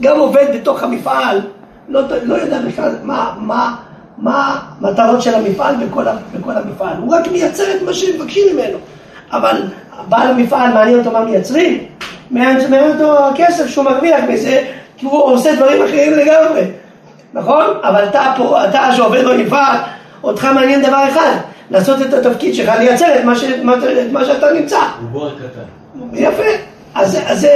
גם 0.00 0.18
עובד 0.18 0.46
בתוך 0.54 0.82
המפעל, 0.82 1.40
לא, 1.88 2.00
לא 2.22 2.34
יודע 2.34 2.58
בכלל 2.68 2.96
מה, 3.02 3.34
מה, 3.38 3.74
מה 4.18 4.60
המטרות 4.80 5.22
של 5.22 5.34
המפעל 5.34 5.74
בכל, 5.76 6.04
בכל 6.34 6.52
המפעל. 6.52 6.96
הוא 7.00 7.14
רק 7.14 7.28
מייצר 7.28 7.64
את 7.76 7.82
מה 7.82 7.92
שמבקשים 7.92 8.56
ממנו. 8.56 8.78
אבל 9.32 9.62
בעל 10.08 10.30
המפעל, 10.30 10.72
מעניין 10.72 10.98
אותו 10.98 11.10
מה 11.10 11.24
מייצרים? 11.24 11.84
מעניין 12.30 12.90
אותו 12.92 13.28
הכסף 13.28 13.66
שהוא 13.66 13.84
מרוויח 13.84 14.24
מזה, 14.28 14.64
כי 14.96 15.06
הוא 15.06 15.22
עושה 15.22 15.56
דברים 15.56 15.82
אחרים 15.82 16.12
לגמרי. 16.12 16.62
נכון? 17.34 17.64
אבל 17.82 18.04
אתה 18.04 18.32
פה, 18.36 18.64
אתה 18.64 18.92
שעובד 18.96 19.24
במפעל, 19.24 19.76
אותך 20.24 20.44
מעניין 20.44 20.82
דבר 20.82 21.08
אחד, 21.08 21.36
לעשות 21.70 22.02
את 22.02 22.14
התפקיד 22.14 22.54
שלך, 22.54 22.68
לייצר 22.78 23.18
את 23.18 23.24
מה, 23.24 23.36
ש, 23.36 23.44
מה, 23.62 23.74
את 23.74 24.12
מה 24.12 24.24
שאתה 24.24 24.52
נמצא. 24.52 24.78
הוא 24.78 25.08
בורג 25.12 25.32
קטן. 25.32 25.60
יפה. 26.12 26.42
אז, 26.94 27.18
אז, 27.26 27.46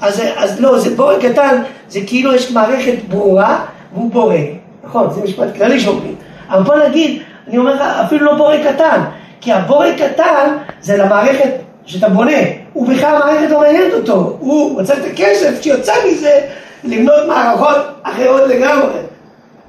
אז, 0.00 0.22
אז, 0.36 0.60
לא, 0.60 0.78
זה 0.78 0.96
בורג 0.96 1.26
קטן, 1.26 1.62
זה 1.88 2.00
כאילו 2.06 2.34
יש 2.34 2.50
מערכת 2.50 2.94
ברורה, 3.08 3.64
והוא 3.94 4.10
בורג. 4.10 4.46
נכון, 4.84 5.10
זה 5.10 5.22
משפט 5.22 5.56
כללי 5.56 5.80
שאומרים. 5.80 6.14
אבל 6.50 6.62
בוא 6.62 6.74
נגיד, 6.88 7.22
אני 7.48 7.58
אומר 7.58 7.74
לך, 7.74 7.80
אפילו 7.80 8.26
לא 8.26 8.34
בורג 8.34 8.58
קטן, 8.68 9.00
כי 9.40 9.52
הבורג 9.52 9.92
קטן 9.98 10.56
זה 10.80 10.96
למערכת 10.96 11.50
שאתה 11.86 12.08
בונה. 12.08 12.38
הוא 12.72 12.88
בכלל 12.88 13.14
המערכת 13.16 13.50
לא 13.50 13.60
מעניינת 13.60 13.92
אותו, 13.94 14.36
הוא 14.40 14.78
רוצה 14.80 14.94
את 14.94 15.04
הכסף 15.12 15.62
שיוצא 15.62 15.92
מזה 16.08 16.40
לבנות 16.84 17.26
מערכות 17.28 17.76
אחרות 18.02 18.40
לגמרי. 18.48 19.00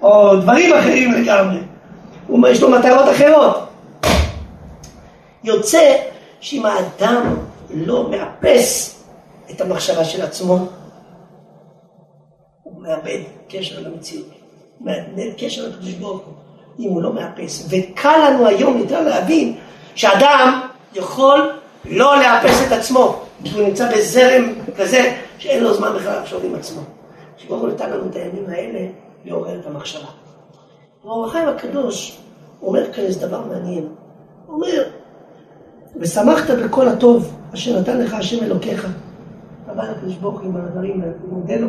או 0.02 0.36
דברים 0.36 0.74
אחרים 0.74 1.12
לגמרי. 1.12 1.58
יש 2.50 2.62
לו 2.62 2.70
מטרות 2.70 3.10
אחרות. 3.10 3.71
יוצא 5.44 5.98
שאם 6.40 6.66
האדם 6.66 7.38
לא 7.70 8.10
מאפס 8.10 8.98
את 9.52 9.62
המחשבה 9.62 10.06
של 10.06 10.22
עצמו, 10.22 10.68
הוא 12.64 12.82
מאבד 12.82 13.20
קשר 13.50 13.80
למציאות, 13.80 14.28
מאבד 14.82 15.30
קשר 15.38 15.68
לקדוש 15.68 15.92
ברוך 15.92 16.22
הוא, 16.26 16.34
אם 16.80 16.90
הוא 16.90 17.02
לא 17.02 17.14
מאפס. 17.14 17.68
וקל 17.70 18.30
לנו 18.30 18.48
היום 18.48 18.78
יותר 18.78 19.02
להבין 19.02 19.58
שאדם 19.96 20.62
יכול 20.94 21.52
לא 21.86 22.20
לאפס 22.20 22.68
את 22.68 22.72
עצמו, 22.72 23.20
כי 23.44 23.54
הוא 23.54 23.68
נמצא 23.68 23.92
בזרם 23.98 24.54
כזה 24.78 25.18
שאין 25.38 25.64
לו 25.64 25.74
זמן 25.74 25.94
בכלל 25.96 26.20
לחשוב 26.20 26.46
עם 26.46 26.56
עצמו. 26.56 26.82
שברוך 27.38 27.62
הוא 27.62 27.70
נתן 27.70 27.90
לנו 27.90 28.10
את 28.10 28.16
הימים 28.16 28.46
האלה 28.48 28.80
לעורר 29.26 29.60
את 29.60 29.66
המחשבה. 29.66 30.08
ואור 31.04 31.26
החיים 31.26 31.48
הקדוש 31.48 32.18
אומר 32.62 32.94
כאן 32.94 33.04
איזה 33.04 33.28
דבר 33.28 33.42
מעניין. 33.42 33.88
הוא 34.46 34.56
אומר, 34.56 34.84
ושמחת 36.02 36.50
בכל 36.50 36.88
הטוב 36.88 37.34
אשר 37.54 37.80
נתן 37.80 37.98
לך 37.98 38.14
השם 38.14 38.44
אלוקיך. 38.44 38.88
אתה 39.66 39.74
בא 39.74 39.84
לקדוש 39.84 40.16
ברוך 40.16 40.40
הוא 40.40 40.50
עם 40.50 40.56
הדברים, 40.56 41.02
הוא 41.22 41.40
מודה 41.40 41.56
לו. 41.56 41.68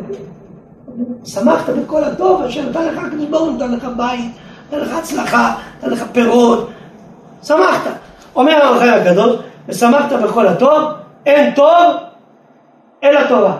שמחת 1.25 1.69
בכל 1.69 2.03
הטוב 2.03 2.41
אשר 2.41 2.69
נתן 2.69 2.85
לך 2.85 3.03
הקדוש 3.03 3.25
ברוך 3.25 3.43
הוא, 3.43 3.55
נתן 3.55 3.71
לך 3.71 3.87
בית, 3.97 4.31
נתן 4.67 4.79
לך 4.79 4.93
הצלחה, 4.93 5.55
נתן 5.77 5.89
לך 5.89 6.03
פירות. 6.11 6.69
שמחת. 7.43 7.91
אומר 8.35 8.75
החיים 8.75 8.93
הקדוש, 8.93 9.35
ושמחת 9.67 10.11
בכל 10.23 10.47
הטוב, 10.47 10.83
אין 11.25 11.55
טוב 11.55 11.95
אלא 13.03 13.27
תורה. 13.27 13.57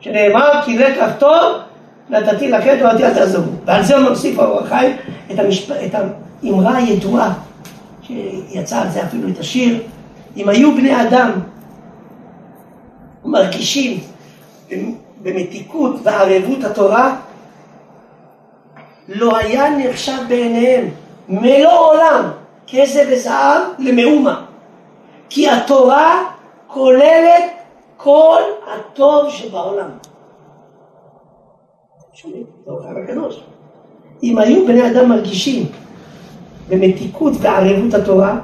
שנאמר 0.00 0.62
כי 0.64 0.78
לקח 0.78 1.10
טוב 1.18 1.56
נתתי 2.10 2.50
לכם 2.50 2.76
תורתי 2.80 3.04
אל 3.04 3.14
תעזבו. 3.14 3.50
ועל 3.64 3.82
זה 3.82 3.96
הוא 3.96 4.08
מוסיף 4.08 4.38
החיים 4.38 4.96
את, 5.32 5.38
המשפ... 5.38 5.70
את 5.70 5.94
האמרה 6.42 6.76
הידועה, 6.76 7.32
שיצא 8.02 8.80
על 8.80 8.88
זה 8.88 9.02
אפילו 9.02 9.28
את 9.28 9.38
השיר, 9.40 9.78
אם 10.36 10.48
היו 10.48 10.74
בני 10.74 11.02
אדם 11.02 11.30
מרגישים 13.24 14.00
במתיקות 15.22 15.94
וערבות 16.02 16.64
התורה, 16.64 17.16
לא 19.08 19.36
היה 19.36 19.76
נחשב 19.76 20.18
בעיניהם 20.28 20.88
מלוא 21.28 21.72
עולם 21.72 22.30
כסף 22.66 23.04
וזהב 23.12 23.62
למאומה. 23.78 24.44
כי 25.28 25.50
התורה 25.50 26.24
כוללת 26.66 27.44
כל 27.96 28.40
הטוב 28.66 29.30
שבעולם. 29.30 29.88
שומעים? 32.12 32.44
אם 34.22 34.38
היו 34.38 34.66
בני 34.66 34.90
אדם 34.90 35.08
מרגישים 35.08 35.66
במתיקות 36.68 37.32
וערבות 37.40 37.94
התורה, 37.94 38.38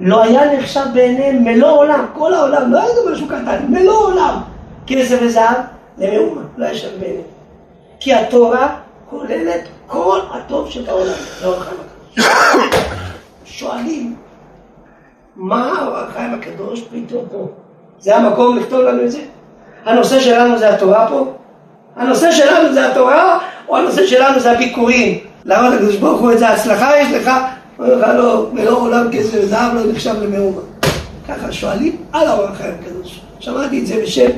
לא 0.00 0.22
היה 0.22 0.58
נחשב 0.58 0.84
בעיניהם 0.94 1.44
מלוא 1.44 1.68
עולם, 1.68 2.06
כל 2.14 2.34
העולם, 2.34 2.72
לא 2.72 2.78
היה 2.78 2.94
זה 2.94 3.10
משהו 3.12 3.26
קטן, 3.26 3.66
מלוא 3.68 3.98
עולם, 3.98 4.40
כסף 4.86 5.18
וזהב 5.22 5.56
למאומה, 5.98 6.40
לא 6.56 6.64
היה 6.64 6.74
שם 6.74 6.88
בעיניהם. 7.00 7.24
כי 8.00 8.14
התורה 8.14 8.76
כוללת 9.10 9.60
כל 9.86 10.18
הטוב 10.30 10.70
שבעולם, 10.70 11.12
לאור 11.42 11.54
החיים 11.54 11.80
הקדוש. 11.80 12.26
שואלים, 13.44 14.16
מה 15.36 15.72
האור 15.78 15.96
החיים 15.96 16.34
הקדוש 16.34 16.80
פתאום 16.80 17.24
פה? 17.32 17.48
זה 17.98 18.16
המקום 18.16 18.58
לכתוב 18.58 18.80
לנו 18.80 19.04
את 19.04 19.10
זה? 19.10 19.20
הנושא 19.84 20.20
שלנו 20.20 20.58
זה 20.58 20.74
התורה 20.74 21.06
פה? 21.08 21.32
הנושא 21.96 22.32
שלנו 22.32 22.72
זה 22.72 22.90
התורה, 22.90 23.38
או 23.68 23.76
הנושא 23.76 24.06
שלנו 24.06 24.40
זה 24.40 24.50
הביקורים. 24.50 25.18
למה 25.44 25.68
לקדוש 25.68 25.96
ברוך 25.96 26.20
הוא 26.20 26.30
איזה 26.30 26.48
הצלחה 26.48 26.98
יש 26.98 27.12
לך? 27.12 27.30
אומר 27.80 27.96
לך 27.96 28.08
לא, 28.16 28.50
ולא 28.56 28.80
עולם 28.80 29.06
כסף 29.12 29.38
וזהב 29.42 29.74
לא 29.74 29.92
נחשב 29.92 30.14
למאומה. 30.22 30.60
ככה 31.28 31.52
שואלים 31.52 31.96
על 32.12 32.28
האור 32.28 32.44
החיים 32.44 32.74
הקדוש. 32.80 33.20
שמעתי 33.38 33.80
את 33.80 33.86
זה 33.86 34.02
בשם 34.02 34.30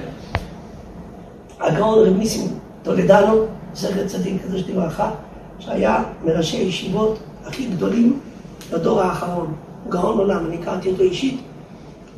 הגאון 1.60 2.08
רב 2.08 2.16
ניסים 2.16 2.48
טולדנו, 2.82 3.44
זכר 3.74 4.06
צדיק 4.06 4.42
קדוש 4.42 4.62
לברכה, 4.68 5.10
שהיה 5.58 6.02
מראשי 6.24 6.56
הישיבות 6.56 7.18
הכי 7.46 7.66
גדולים 7.66 8.20
בדור 8.72 9.00
האחרון. 9.00 9.52
גאון 9.88 10.18
עולם, 10.18 10.46
אני 10.46 10.56
הכרתי 10.62 10.90
אותו 10.90 11.02
אישית. 11.02 11.40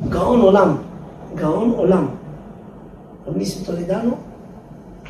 גאון 0.09 0.41
עולם, 0.41 0.77
גאון 1.35 1.69
עולם. 1.69 2.07
רב 3.27 3.37
ניסים 3.37 3.65
טולדנו, 3.65 4.17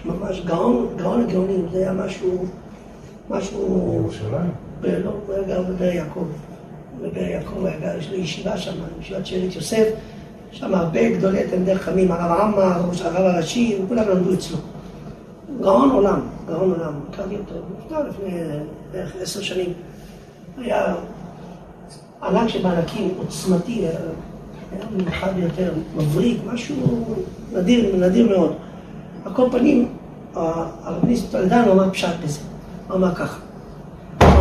ממש 0.05 0.41
גאון, 0.45 0.88
גאון 0.98 1.22
הגאונים, 1.22 1.65
זה 1.72 1.77
היה 1.77 1.93
משהו, 1.93 2.45
משהו... 3.29 3.91
בירושלים? 3.91 4.64
לא, 4.84 5.12
הוא 5.25 5.34
היה 5.34 5.44
גר 5.44 5.62
בבאר 5.62 5.91
יעקב. 5.91 6.25
בבאר 7.01 7.24
יעקב 7.24 7.65
היה 7.65 7.79
גר, 7.79 8.00
יש 8.00 8.10
לו 8.10 8.17
ישיבה 8.17 8.58
שם, 8.58 8.72
ישיבת 9.00 9.25
שארית 9.25 9.55
יוסף. 9.55 9.88
שם 10.51 10.75
הרבה 10.75 11.10
גדולי 11.10 11.48
תלמידי 11.50 11.75
חכמים, 11.75 12.12
הרב 12.12 12.41
עמאר, 12.41 12.82
הרב 13.03 13.25
הראשי, 13.25 13.77
וכולם 13.86 14.10
למדו 14.10 14.34
אצלו. 14.34 14.58
גאון 15.62 15.89
עולם, 15.89 16.20
גאון 16.48 16.72
עולם, 16.72 16.94
הכרתי 17.10 17.36
אותו, 17.36 17.55
נפטר 17.77 18.10
לפני 18.10 18.32
בערך 18.91 19.15
עשר 19.22 19.41
שנים. 19.41 19.74
היה 20.58 20.96
ענק 22.24 22.48
שבענקים, 22.48 23.13
עוצמתי, 23.17 23.86
היה 24.72 24.86
מיוחד 24.98 25.36
ביותר, 25.36 25.74
מבריק, 25.96 26.38
משהו 26.53 27.05
נדיר, 27.53 27.96
נדיר 27.96 28.29
מאוד. 28.29 28.53
על 29.25 29.34
כל 29.34 29.48
פנים, 29.51 29.88
הרב 30.36 31.05
ניסן 31.05 31.27
טולדן 31.32 31.63
אמר 31.72 31.89
פשט 31.89 32.13
בזה. 32.24 32.39
הוא 32.88 32.96
אמר 32.96 33.15
ככה, 33.15 33.39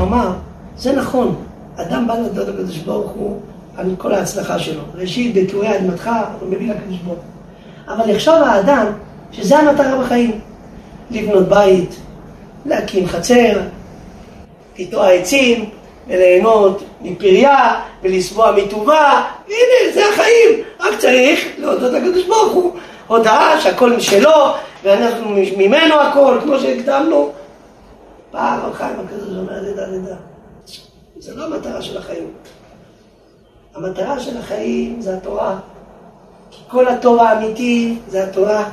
אמר, 0.04 0.28
זה 0.76 0.92
נכון, 0.92 1.34
אדם 1.76 2.06
בא 2.06 2.14
לדעת 2.14 2.48
הקדוש 2.48 2.78
ברוך 2.78 3.10
הוא 3.10 3.40
על 3.76 3.94
כל 3.98 4.14
ההצלחה 4.14 4.58
שלו. 4.58 4.82
ראשית, 4.94 5.34
בקורי 5.34 5.76
אדמתך, 5.76 6.10
הוא 6.40 6.48
מביא 6.48 6.70
לקדוש 6.70 6.98
ברוך 7.04 7.18
הוא. 7.18 7.94
אבל 7.94 8.10
יחשוב 8.10 8.34
האדם 8.34 8.86
שזה 9.32 9.58
המטרה 9.58 9.98
בחיים. 10.02 10.40
לבנות 11.10 11.48
בית, 11.48 12.00
להקים 12.66 13.06
חצר, 13.06 13.60
לקטוע 14.78 15.08
עצים, 15.10 15.70
וליהנות 16.08 16.82
מפריה, 17.00 17.80
ולשבוע 18.02 18.52
מטובה, 18.52 19.22
הנה, 19.46 19.92
זה 19.94 20.02
החיים. 20.08 20.50
רק 20.80 20.98
צריך 20.98 21.44
להודות 21.58 21.92
לקדוש 21.92 22.26
ברוך 22.26 22.52
הוא. 22.52 22.72
הודעה 23.06 23.60
שהכל 23.60 23.92
משלו, 23.92 24.54
ואנחנו 24.82 25.36
ממנו 25.56 26.00
הכל, 26.00 26.38
כמו 26.42 26.58
שהקדמנו. 26.58 27.32
פעם 28.34 28.60
החיים 28.72 28.96
הקדוש 29.04 29.36
אומר, 29.36 29.62
לידה 29.62 29.86
לידה. 29.86 30.14
זה 31.18 31.34
לא 31.34 31.44
המטרה 31.44 31.82
של 31.82 31.98
החיים. 31.98 32.30
המטרה 33.74 34.20
של 34.20 34.38
החיים 34.38 35.00
זה 35.00 35.16
התורה. 35.16 35.56
כי 36.50 36.60
כל 36.68 36.88
הטוב 36.88 37.18
האמיתי 37.18 37.96
זה 38.08 38.24
התורה. 38.24 38.64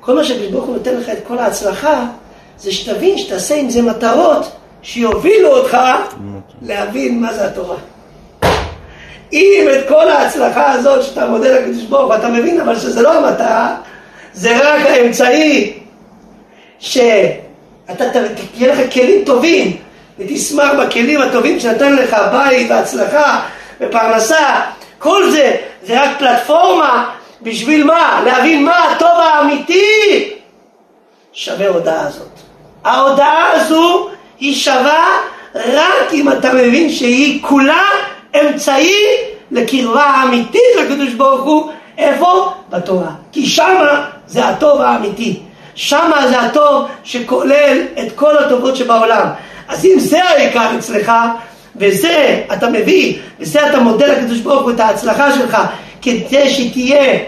כל 0.00 0.14
מה 0.14 0.24
שקדוש 0.24 0.64
הוא 0.66 0.76
נותן 0.76 0.96
לך 0.96 1.08
את 1.08 1.18
כל 1.26 1.38
ההצלחה, 1.38 2.06
זה 2.58 2.72
שתבין 2.72 3.18
שתעשה 3.18 3.54
עם 3.54 3.70
זה 3.70 3.82
מטרות 3.82 4.46
שיובילו 4.82 5.48
אותך 5.48 5.76
להבין 6.62 7.20
מה 7.20 7.34
זה 7.34 7.46
התורה. 7.46 7.76
אם 9.32 9.68
את 9.78 9.88
כל 9.88 10.08
ההצלחה 10.08 10.72
הזאת 10.72 11.02
שאתה 11.02 11.26
מודה 11.26 11.58
לקדוש 11.58 11.84
ברוך 11.84 12.06
הוא, 12.06 12.14
אתה 12.14 12.28
מבין 12.28 12.60
אבל 12.60 12.78
שזה 12.78 13.02
לא 13.02 13.12
המטרה, 13.12 13.76
זה 14.32 14.56
רק 14.56 14.86
האמצעי 14.86 15.78
שאתה 17.88 18.04
תהיה 18.54 18.74
לך 18.74 18.92
כלים 18.92 19.24
טובים 19.24 19.76
ותשמח 20.18 20.70
בכלים 20.78 21.22
הטובים 21.22 21.60
שנתן 21.60 21.96
לך 21.96 22.16
בית 22.32 22.70
והצלחה 22.70 23.40
ופרנסה, 23.80 24.60
כל 24.98 25.30
זה 25.30 25.56
זה 25.82 26.02
רק 26.02 26.18
פלטפורמה 26.18 27.10
בשביל 27.42 27.84
מה? 27.84 28.22
להבין 28.24 28.64
מה 28.64 28.84
הטוב 28.84 29.08
האמיתי 29.08 30.30
שווה 31.32 31.66
ההודעה 31.66 32.06
הזאת. 32.06 32.28
ההודעה 32.84 33.52
הזו 33.52 34.08
היא 34.40 34.54
שווה 34.54 35.18
רק 35.54 36.12
אם 36.12 36.32
אתה 36.32 36.52
מבין 36.52 36.90
שהיא 36.90 37.42
כולה 37.42 37.82
אמצעי 38.40 39.02
לקרבה 39.50 40.04
האמיתית 40.04 40.76
לקדוש 40.80 41.12
ברוך 41.14 41.42
הוא, 41.42 41.70
איפה? 41.98 42.52
בתורה. 42.70 43.10
כי 43.32 43.46
שמה 43.46 44.10
זה 44.26 44.48
הטוב 44.48 44.80
האמיתי. 44.80 45.40
שמה 45.76 46.28
זה 46.28 46.40
הטוב 46.40 46.86
שכולל 47.04 47.82
את 48.00 48.12
כל 48.14 48.38
הטובות 48.38 48.76
שבעולם. 48.76 49.26
אז 49.68 49.84
אם 49.84 49.98
זה 49.98 50.24
העיקר 50.24 50.70
אצלך, 50.78 51.12
וזה 51.76 52.44
אתה 52.52 52.68
מביא, 52.68 53.18
וזה 53.40 53.70
אתה 53.70 53.80
מודה 53.80 54.06
לקדוש 54.06 54.38
ברוך 54.38 54.62
הוא 54.62 54.70
את 54.70 54.80
ההצלחה 54.80 55.32
שלך, 55.32 55.58
כדי 56.02 56.50
שתהיה 56.50 57.18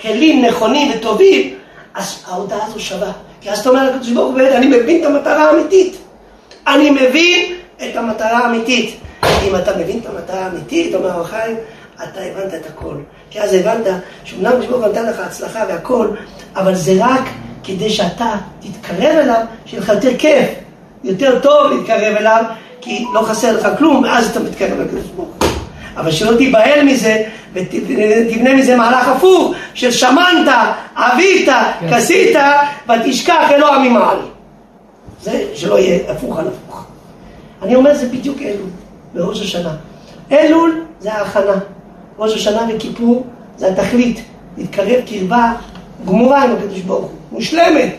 כלים 0.00 0.44
נכונים 0.44 0.92
וטובים, 0.94 1.54
אז 1.94 2.24
ההודעה 2.28 2.66
הזו 2.66 2.80
שווה. 2.80 3.12
כי 3.40 3.50
אז 3.50 3.58
אתה 3.58 3.68
אומר 3.68 3.90
לקדוש 3.90 4.08
ברוך 4.10 4.32
הוא, 4.32 4.40
אני 4.40 4.66
מבין 4.66 5.00
את 5.00 5.06
המטרה 5.06 5.50
האמיתית. 5.50 5.96
אני 6.66 6.90
מבין 6.90 7.54
את 7.76 7.96
המטרה 7.96 8.38
האמיתית. 8.38 8.96
אם 9.24 9.56
אתה 9.56 9.76
מבין 9.76 9.98
את 9.98 10.06
המטרה 10.06 10.40
האמיתית, 10.40 10.94
אומר 10.94 11.10
הרב 11.10 11.26
חיים, 11.26 11.56
אתה 12.02 12.20
הבנת 12.20 12.54
את 12.54 12.66
הכל. 12.66 12.94
כי 13.30 13.40
אז 13.40 13.54
הבנת 13.54 13.86
שאומנם 14.24 14.50
הקדוש 14.50 14.66
ברוך 14.66 14.84
הוא 14.84 14.92
נתן 14.92 15.06
לך 15.06 15.20
הצלחה 15.20 15.64
והכל, 15.68 16.08
אבל 16.56 16.74
זה 16.74 16.92
רק 16.98 17.22
כדי 17.64 17.90
שאתה 17.90 18.34
תתקרב 18.60 19.16
אליו, 19.16 19.44
שיהיה 19.66 19.82
לך 19.82 19.88
יותר 19.88 20.16
כיף, 20.18 20.48
יותר 21.04 21.38
טוב 21.40 21.72
להתקרב 21.72 22.16
אליו, 22.16 22.44
כי 22.80 23.04
לא 23.14 23.20
חסר 23.22 23.56
לך 23.56 23.68
כלום, 23.78 24.02
ואז 24.02 24.30
אתה 24.30 24.40
מתקרב 24.40 24.80
לקדוש 24.80 25.04
ברוך 25.16 25.28
הוא. 25.28 25.48
אבל 25.96 26.10
שלא 26.10 26.36
תיבהל 26.36 26.84
מזה 26.84 27.24
ותבנה 27.52 28.54
מזה 28.54 28.76
מהלך 28.76 29.08
הפוך 29.08 29.54
של 29.74 29.90
שמנת, 29.90 30.52
אבית, 30.96 31.48
כסית 31.90 32.36
ותשכח 32.88 33.50
אלוה 33.50 33.78
ממעל. 33.78 34.18
זה 35.22 35.44
שלא 35.54 35.78
יהיה 35.78 36.10
הפוך 36.10 36.38
על 36.38 36.48
הפוך. 36.48 36.86
אני 37.62 37.74
אומר 37.74 37.94
זה 37.94 38.06
בדיוק 38.06 38.42
אלול, 38.42 38.68
בראש 39.14 39.40
השנה. 39.40 39.74
אלול 40.32 40.84
זה 41.00 41.12
ההכנה. 41.12 41.58
ראש 42.18 42.34
השנה 42.34 42.66
וכיפור 42.74 43.24
זה 43.56 43.68
התכלית. 43.68 44.20
להתקרב 44.58 45.00
קרבה 45.06 45.52
גמורה 46.06 46.44
עם 46.44 46.50
הקדוש 46.52 46.80
ברוך 46.80 47.04
הוא, 47.04 47.10
מושלמת. 47.32 47.96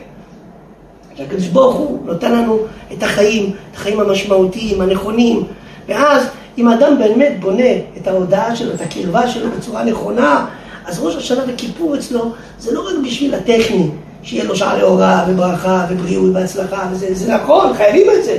שהקדוש 1.18 1.48
ברוך 1.48 1.76
הוא 1.76 2.00
נותן 2.06 2.32
לנו 2.32 2.60
את 2.94 3.04
החיים, 3.04 3.52
את 3.72 3.76
החיים 3.76 4.00
המשמעותיים, 4.00 4.82
הנכונים, 4.82 5.44
ואז 5.88 6.28
אם 6.58 6.68
האדם 6.68 6.98
באמת 7.00 7.34
בונה 7.40 7.72
את 7.98 8.08
ההודעה 8.08 8.56
שלו, 8.56 8.74
את 8.74 8.82
הקרבה 8.82 9.28
שלו 9.28 9.50
בצורה 9.58 9.84
נכונה, 9.84 10.46
אז 10.86 11.00
ראש 11.00 11.16
השנה 11.16 11.42
וכיפור 11.48 11.96
אצלו 11.96 12.32
זה 12.60 12.74
לא 12.74 12.88
רק 12.88 12.96
בשביל 13.06 13.34
הטכני, 13.36 13.90
שיהיה 14.24 14.44
לו 14.44 14.56
שעה 14.56 14.78
להוראה 14.78 15.26
וברכה 15.28 15.86
ובריאות 15.90 16.30
והצלחה 16.34 16.88
וזה, 16.92 17.14
זה 17.14 17.34
נכון, 17.34 17.74
חייבים 17.74 18.08
את 18.20 18.26
זה, 18.26 18.38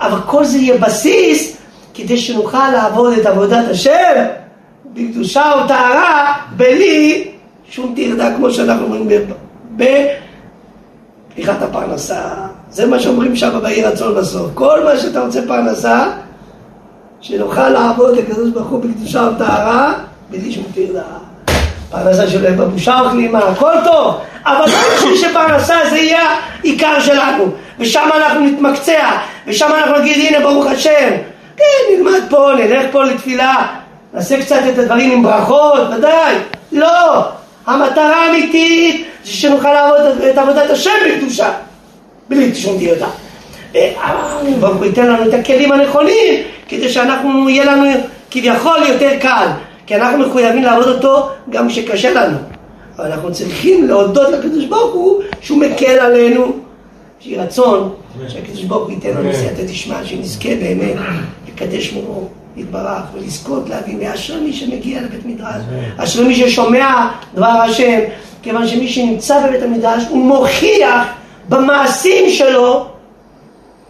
אבל 0.00 0.20
כל 0.26 0.44
זה 0.44 0.58
יהיה 0.58 0.78
בסיס 0.78 1.56
כדי 1.94 2.18
שנוכל 2.18 2.70
לעבוד 2.72 3.12
את 3.12 3.26
עבודת 3.26 3.68
השם 3.70 4.24
בקדושה 4.86 5.52
וטהרה 5.64 6.32
בלי 6.56 7.28
שום 7.70 7.94
טרדה 7.96 8.36
כמו 8.36 8.50
שאנחנו 8.50 8.84
אומרים 8.84 9.08
בפתיחת 11.30 11.62
הפרנסה. 11.62 12.22
זה 12.70 12.86
מה 12.86 13.00
שאומרים 13.00 13.36
שם 13.36 13.58
בעיר 13.62 13.88
רצון 13.88 14.14
בסוף. 14.14 14.50
כל 14.54 14.84
מה 14.84 14.96
שאתה 14.96 15.24
רוצה 15.24 15.40
פרנסה 15.46 16.10
שנוכל 17.20 17.68
לעבוד 17.68 18.16
לקדוש 18.16 18.50
ברוך 18.50 18.68
הוא 18.68 18.84
בקדושה 18.84 19.28
וטהרה 19.34 19.94
בלי 20.30 20.52
שום 20.52 20.64
טרדה. 20.74 21.02
פרנסה 21.90 22.28
שלהם 22.28 22.56
בבושה 22.56 23.00
וכלימה, 23.06 23.38
הכל 23.38 23.74
טוב, 23.84 24.20
אבל 24.44 24.66
לא 24.66 24.96
בשביל 24.96 25.16
שפרנסה 25.16 25.76
זה 25.90 25.98
יהיה 25.98 26.36
העיקר 26.62 27.00
שלנו, 27.00 27.44
ושם 27.78 28.08
אנחנו 28.16 28.40
נתמקצע, 28.40 29.10
ושם 29.46 29.70
אנחנו 29.78 29.98
נגיד 29.98 30.26
הנה 30.26 30.40
ברוך 30.40 30.66
השם, 30.66 31.10
כן 31.56 31.64
נלמד 31.96 32.20
פה, 32.30 32.50
נלך 32.58 32.86
פה 32.92 33.04
לתפילה, 33.04 33.66
נעשה 34.14 34.42
קצת 34.42 34.60
את 34.72 34.78
הדברים 34.78 35.10
עם 35.10 35.22
ברכות, 35.22 35.80
ודאי, 35.96 36.36
לא, 36.72 37.24
המטרה 37.66 38.26
האמיתית 38.26 39.06
זה 39.24 39.30
שנוכל 39.30 39.72
לעבוד 39.72 40.00
את 40.30 40.38
עבודת 40.38 40.70
השם 40.70 40.90
בקדושה, 41.06 41.52
בלי 42.28 42.54
שום 42.54 42.78
טרדה. 42.78 43.08
ברוך 44.60 44.76
הוא 44.76 44.84
ייתן 44.84 45.06
לנו 45.06 45.28
את 45.28 45.34
הכלים 45.34 45.72
הנכונים 45.72 46.42
כדי 46.68 46.88
שאנחנו, 46.88 47.48
יהיה 47.48 47.64
לנו 47.64 47.90
כביכול 48.30 48.78
יותר 48.88 49.10
קל 49.20 49.46
כי 49.86 49.96
אנחנו 49.96 50.18
מחויבים 50.18 50.62
לעבוד 50.62 50.88
אותו 50.88 51.28
גם 51.50 51.68
כשקשה 51.68 52.10
לנו. 52.14 52.36
אבל 52.98 53.12
אנחנו 53.12 53.32
צריכים 53.32 53.88
להודות 53.88 54.28
לקדוש 54.32 54.64
ברוך 54.64 54.94
הוא 54.94 55.22
שהוא 55.40 55.58
מקל 55.58 55.98
עלינו 56.00 56.52
שיהיה 57.20 57.42
רצון 57.42 57.94
שהקדוש 58.28 58.64
ברוך 58.64 58.82
הוא 58.82 58.90
ייתן 58.90 59.10
לנו 59.10 59.34
סייעתא 59.34 59.62
דשמיא 59.62 59.96
שנזכה 60.04 60.48
באמת 60.48 60.94
לקדש 61.48 61.86
שמו 61.86 62.28
להתברך 62.56 63.02
ולזכות 63.14 63.68
להבין 63.68 63.98
ואשרי 64.00 64.40
מי 64.40 64.52
שמגיע 64.52 65.02
לבית 65.02 65.26
מדרש 65.26 65.62
אשרי 65.96 66.28
מי 66.28 66.34
ששומע 66.34 67.08
דבר 67.34 67.46
השם 67.46 67.98
כיוון 68.42 68.68
שמי 68.68 68.88
שנמצא 68.88 69.46
בבית 69.46 69.62
המדרש 69.62 70.04
הוא 70.10 70.26
מוכיח 70.26 71.06
במעשים 71.48 72.30
שלו, 72.30 72.86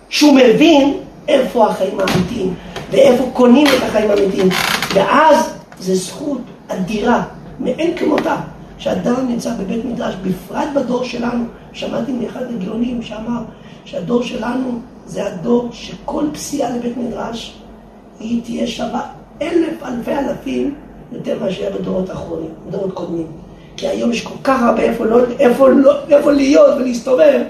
שהוא 0.08 0.34
מבין 0.34 0.94
איפה 1.28 1.66
החיים 1.66 2.00
האמיתיים, 2.00 2.54
ואיפה 2.90 3.24
קונים 3.32 3.66
את 3.66 3.82
החיים 3.82 4.10
האמיתיים. 4.10 4.48
ואז 4.94 5.50
זו 5.80 5.94
זכות 5.94 6.40
אדירה, 6.68 7.22
מאין 7.60 7.96
כמותה, 7.96 8.36
שאדם 8.78 9.14
נמצא 9.28 9.50
בבית 9.54 9.84
מדרש, 9.84 10.14
בפרט 10.14 10.68
בדור 10.74 11.04
שלנו. 11.04 11.44
שמעתי 11.72 12.12
מאחד 12.12 12.42
הגאונים 12.42 13.02
שאמר 13.02 13.40
שהדור 13.84 14.22
שלנו 14.22 14.80
זה 15.06 15.26
הדור 15.26 15.68
שכל 15.72 16.24
פסיעה 16.32 16.70
לבית 16.70 16.96
מדרש 16.96 17.61
היא 18.22 18.42
תהיה 18.44 18.66
שווה 18.66 19.02
אלף 19.42 19.82
אלפי 19.84 20.12
אלפים 20.14 20.74
יותר 21.12 21.38
מאשר 21.40 21.70
בדורות 21.78 22.10
האחרונים, 22.10 22.50
בדורות 22.68 22.94
קודמים. 22.94 23.26
כי 23.76 23.88
היום 23.88 24.12
יש 24.12 24.22
כל 24.22 24.34
כך 24.44 24.62
הרבה 24.62 24.82
איפה, 24.82 25.04
לא, 25.04 25.18
איפה, 25.38 25.68
לא, 25.68 25.92
איפה 26.08 26.32
להיות 26.32 26.76
ולהסתובב. 26.76 27.40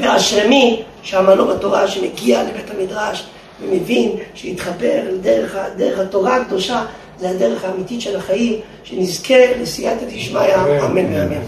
ואשרמי 0.00 0.82
שאמרנו 1.02 1.46
בתורה 1.46 1.88
שמגיע 1.88 2.42
לבית 2.42 2.70
המדרש 2.70 3.26
ומבין 3.62 4.10
שהתחבר 4.34 5.02
דרך, 5.20 5.56
דרך 5.76 5.98
התורה 5.98 6.36
הקדושה, 6.36 6.84
זה 7.18 7.30
הדרך 7.30 7.64
האמיתית 7.64 8.00
של 8.00 8.16
החיים, 8.16 8.60
שנזכה 8.84 9.56
לסייעתא 9.60 10.04
דשמיא, 10.14 10.54
אמן 10.84 11.14
ואמן. 11.14 11.42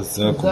זה 0.00 0.28
הכל. 0.28 0.48